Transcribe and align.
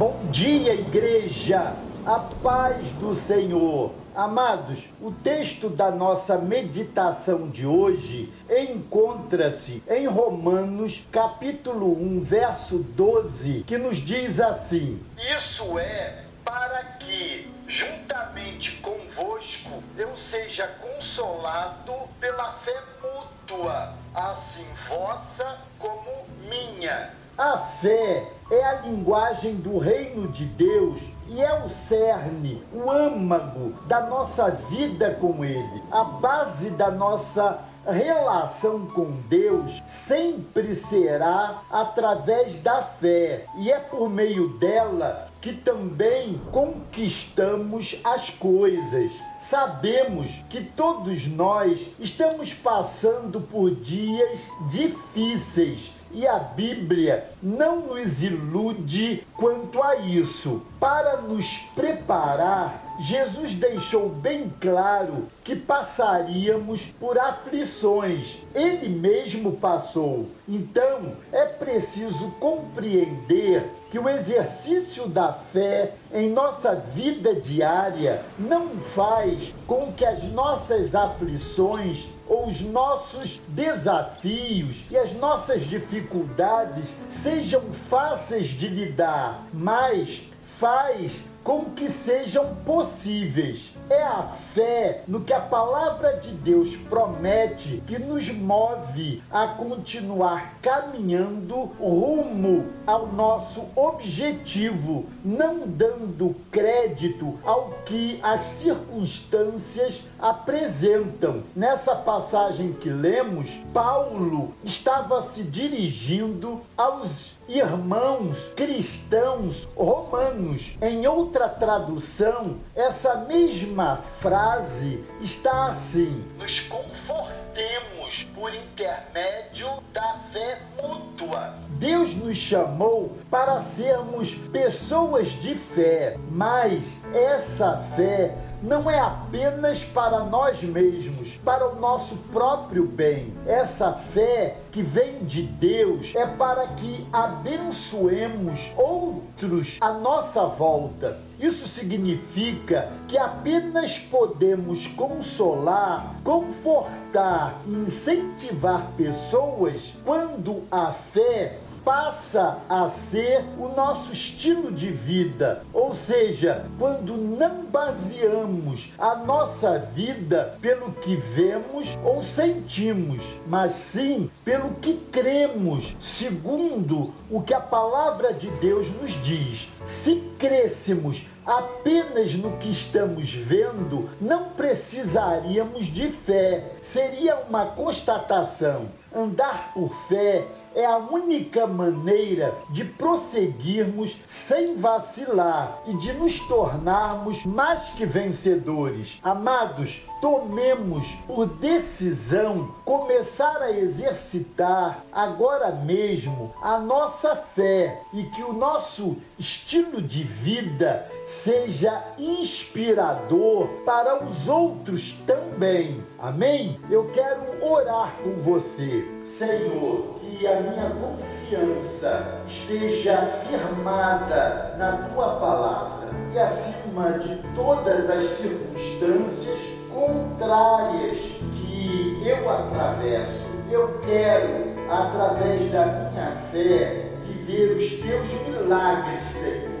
Bom 0.00 0.18
dia, 0.30 0.72
igreja! 0.72 1.76
A 2.06 2.20
paz 2.42 2.90
do 2.92 3.14
Senhor. 3.14 3.92
Amados, 4.14 4.88
o 4.98 5.12
texto 5.12 5.68
da 5.68 5.90
nossa 5.90 6.38
meditação 6.38 7.50
de 7.50 7.66
hoje 7.66 8.32
encontra-se 8.48 9.82
em 9.86 10.06
Romanos, 10.06 11.06
capítulo 11.12 11.92
1, 12.02 12.22
verso 12.22 12.78
12, 12.78 13.64
que 13.66 13.76
nos 13.76 13.98
diz 13.98 14.40
assim: 14.40 14.98
Isso 15.36 15.78
é 15.78 16.24
para 16.46 16.82
que, 16.98 17.52
juntamente 17.68 18.76
convosco, 18.76 19.82
eu 19.98 20.16
seja 20.16 20.66
consolado 20.80 21.92
pela 22.18 22.54
fé 22.54 22.82
mútua, 23.02 23.92
assim 24.14 24.64
vossa 24.88 25.58
como 25.78 26.24
minha. 26.48 27.20
A 27.40 27.56
fé 27.56 28.28
é 28.50 28.62
a 28.62 28.82
linguagem 28.82 29.54
do 29.54 29.78
reino 29.78 30.28
de 30.28 30.44
Deus 30.44 31.00
e 31.26 31.40
é 31.40 31.64
o 31.64 31.70
cerne, 31.70 32.62
o 32.70 32.90
âmago 32.90 33.72
da 33.86 34.02
nossa 34.02 34.50
vida 34.50 35.16
com 35.18 35.42
Ele, 35.42 35.82
a 35.90 36.04
base 36.04 36.68
da 36.68 36.90
nossa 36.90 37.60
relação 37.86 38.84
com 38.88 39.12
Deus 39.26 39.82
sempre 39.86 40.74
será 40.74 41.62
através 41.70 42.58
da 42.58 42.82
fé, 42.82 43.46
e 43.56 43.72
é 43.72 43.78
por 43.78 44.10
meio 44.10 44.58
dela 44.58 45.30
que 45.40 45.54
também 45.54 46.38
conquistamos 46.52 48.02
as 48.04 48.28
coisas. 48.28 49.12
Sabemos 49.38 50.44
que 50.50 50.62
todos 50.62 51.26
nós 51.26 51.88
estamos 51.98 52.52
passando 52.52 53.40
por 53.40 53.74
dias 53.74 54.50
difíceis 54.68 55.98
e 56.12 56.26
a 56.26 56.38
Bíblia 56.38 57.30
não 57.42 57.86
nos 57.86 58.22
ilude 58.22 59.24
quanto 59.36 59.82
a 59.82 59.96
isso. 59.96 60.62
Para 60.80 61.18
nos 61.18 61.58
preparar, 61.74 62.96
Jesus 62.98 63.52
deixou 63.52 64.08
bem 64.08 64.50
claro 64.58 65.28
que 65.44 65.54
passaríamos 65.54 66.86
por 66.98 67.18
aflições. 67.18 68.38
Ele 68.54 68.88
mesmo 68.88 69.52
passou. 69.52 70.26
Então, 70.48 71.12
é 71.30 71.44
preciso 71.44 72.30
compreender 72.40 73.70
que 73.90 73.98
o 73.98 74.08
exercício 74.08 75.06
da 75.06 75.34
fé 75.34 75.92
em 76.14 76.30
nossa 76.30 76.74
vida 76.74 77.34
diária 77.34 78.22
não 78.38 78.70
faz 78.78 79.54
com 79.66 79.92
que 79.92 80.06
as 80.06 80.22
nossas 80.24 80.94
aflições 80.94 82.08
ou 82.26 82.46
os 82.46 82.60
nossos 82.60 83.42
desafios 83.48 84.84
e 84.90 84.96
as 84.96 85.12
nossas 85.12 85.64
dificuldades 85.64 86.96
sejam 87.08 87.60
fáceis 87.72 88.46
de 88.46 88.68
lidar, 88.68 89.46
mas 89.52 90.29
faz 90.60 91.24
com 91.42 91.64
que 91.64 91.88
sejam 91.88 92.54
possíveis. 92.66 93.72
É 93.88 94.02
a 94.02 94.22
fé 94.22 95.02
no 95.08 95.22
que 95.22 95.32
a 95.32 95.40
palavra 95.40 96.12
de 96.18 96.30
Deus 96.32 96.76
promete 96.76 97.82
que 97.86 97.98
nos 97.98 98.28
move 98.28 99.22
a 99.32 99.48
continuar 99.48 100.58
caminhando 100.60 101.56
rumo 101.80 102.66
ao 102.86 103.06
nosso 103.06 103.68
objetivo, 103.74 105.06
não 105.24 105.66
dando 105.66 106.36
crédito 106.52 107.38
ao 107.42 107.70
que 107.86 108.20
as 108.22 108.42
circunstâncias 108.42 110.04
apresentam. 110.18 111.42
Nessa 111.56 111.96
passagem 111.96 112.74
que 112.74 112.90
lemos, 112.90 113.58
Paulo 113.72 114.54
estava 114.62 115.22
se 115.22 115.42
dirigindo 115.42 116.60
aos 116.76 117.39
irmãos 117.50 118.52
cristãos 118.54 119.68
romanos. 119.76 120.76
Em 120.80 121.06
outra 121.06 121.48
tradução, 121.48 122.58
essa 122.76 123.16
mesma 123.16 123.96
frase 123.96 125.04
está 125.20 125.66
assim: 125.66 126.24
Nos 126.38 126.60
confortemos 126.60 128.28
por 128.34 128.54
intermédio 128.54 129.68
da 129.92 130.16
fé 130.32 130.60
mútua. 130.80 131.54
Deus 131.70 132.14
nos 132.14 132.36
chamou 132.36 133.16
para 133.30 133.58
sermos 133.60 134.34
pessoas 134.34 135.28
de 135.28 135.54
fé, 135.54 136.16
mas 136.30 136.98
essa 137.12 137.76
fé 137.96 138.34
não 138.62 138.90
é 138.90 138.98
apenas 138.98 139.84
para 139.84 140.24
nós 140.24 140.62
mesmos, 140.62 141.38
para 141.44 141.68
o 141.68 141.80
nosso 141.80 142.16
próprio 142.32 142.84
bem. 142.84 143.32
Essa 143.46 143.92
fé 143.92 144.56
que 144.70 144.82
vem 144.82 145.24
de 145.24 145.42
Deus 145.42 146.12
é 146.14 146.26
para 146.26 146.66
que 146.68 147.06
abençoemos 147.12 148.70
outros 148.76 149.78
à 149.80 149.92
nossa 149.92 150.46
volta. 150.46 151.18
Isso 151.38 151.66
significa 151.66 152.92
que 153.08 153.16
apenas 153.16 153.98
podemos 153.98 154.86
consolar, 154.86 156.16
confortar 156.22 157.60
incentivar 157.66 158.90
pessoas 158.96 159.94
quando 160.04 160.64
a 160.70 160.92
fé 160.92 161.58
passa 161.90 162.58
a 162.68 162.88
ser 162.88 163.44
o 163.58 163.66
nosso 163.66 164.12
estilo 164.12 164.70
de 164.70 164.92
vida. 164.92 165.64
Ou 165.74 165.92
seja, 165.92 166.64
quando 166.78 167.16
não 167.16 167.64
baseamos 167.64 168.92
a 168.96 169.16
nossa 169.16 169.76
vida 169.76 170.56
pelo 170.62 170.92
que 170.92 171.16
vemos 171.16 171.98
ou 172.04 172.22
sentimos, 172.22 173.24
mas 173.44 173.72
sim 173.72 174.30
pelo 174.44 174.70
que 174.74 175.00
cremos, 175.10 175.96
segundo 176.00 177.12
o 177.28 177.42
que 177.42 177.52
a 177.52 177.60
palavra 177.60 178.32
de 178.32 178.48
Deus 178.60 178.88
nos 179.02 179.14
diz. 179.24 179.68
Se 179.84 180.22
crêssemos 180.38 181.26
apenas 181.44 182.34
no 182.34 182.56
que 182.58 182.70
estamos 182.70 183.32
vendo, 183.32 184.08
não 184.20 184.50
precisaríamos 184.50 185.86
de 185.86 186.10
fé. 186.10 186.72
Seria 186.82 187.36
uma 187.48 187.66
constatação. 187.66 188.88
Andar 189.12 189.72
por 189.74 189.92
fé 190.06 190.46
é 190.74 190.86
a 190.86 190.98
única 190.98 191.66
maneira 191.66 192.54
de 192.70 192.84
prosseguirmos 192.84 194.18
sem 194.26 194.76
vacilar 194.76 195.82
e 195.86 195.94
de 195.94 196.12
nos 196.12 196.38
tornarmos 196.46 197.44
mais 197.44 197.90
que 197.90 198.06
vencedores. 198.06 199.18
Amados, 199.22 200.02
tomemos 200.20 201.08
por 201.26 201.46
decisão 201.46 202.72
começar 202.84 203.60
a 203.62 203.72
exercitar 203.72 205.04
agora 205.12 205.72
mesmo 205.72 206.54
a 206.62 206.78
nossa 206.78 207.34
fé 207.34 208.00
e 208.14 208.22
que 208.24 208.42
o 208.42 208.52
nosso 208.52 209.16
estilo 209.38 210.00
de 210.00 210.22
vida 210.22 211.10
seja 211.30 212.02
inspirador 212.18 213.68
para 213.84 214.24
os 214.24 214.48
outros 214.48 215.12
também. 215.26 216.02
Amém? 216.18 216.76
Eu 216.90 217.10
quero 217.12 217.64
orar 217.64 218.12
com 218.22 218.32
você, 218.40 219.06
Senhor 219.24 220.18
que 220.40 220.46
a 220.46 220.58
minha 220.58 220.90
confiança 220.90 222.40
esteja 222.48 223.18
firmada 223.46 224.74
na 224.78 225.08
tua 225.08 225.36
palavra 225.38 226.08
e 226.32 226.38
acima 226.38 227.18
de 227.18 227.36
todas 227.54 228.08
as 228.08 228.24
circunstâncias 228.24 229.58
contrárias 229.92 231.18
que 231.18 232.22
eu 232.24 232.48
atravesso, 232.48 233.44
eu 233.70 234.00
quero, 234.02 234.80
através 234.90 235.70
da 235.70 235.84
minha 236.10 236.32
fé, 236.50 237.10
viver 237.22 237.76
os 237.76 237.90
teus 237.96 238.28
milagres, 238.48 239.22
Senhor, 239.24 239.79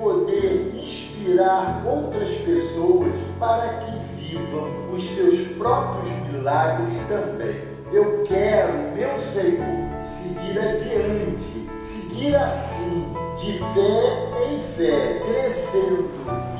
poder 0.00 0.74
inspirar 0.82 1.84
outras 1.86 2.34
pessoas 2.36 3.12
para 3.38 3.68
que 3.80 3.98
vivam 4.18 4.70
os 4.92 5.04
seus 5.10 5.48
próprios 5.58 6.08
milagres 6.26 6.98
também. 7.06 7.70
Eu 7.92 8.24
quero, 8.26 8.72
meu 8.96 9.18
Senhor, 9.18 9.88
seguir 10.00 10.58
adiante, 10.58 11.68
seguir 11.78 12.34
assim, 12.36 13.04
de 13.36 13.58
fé 13.74 14.30
em 14.50 14.60
fé, 14.60 15.22
crescendo 15.26 16.08